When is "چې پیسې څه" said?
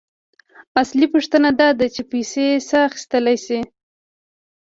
1.95-2.77